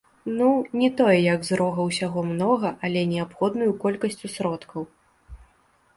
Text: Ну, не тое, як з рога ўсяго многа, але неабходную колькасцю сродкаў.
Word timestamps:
Ну, 0.37 0.45
не 0.83 0.87
тое, 1.01 1.17
як 1.25 1.41
з 1.49 1.59
рога 1.59 1.85
ўсяго 1.89 2.19
многа, 2.31 2.73
але 2.89 3.01
неабходную 3.15 3.71
колькасцю 3.85 4.27
сродкаў. 4.37 4.81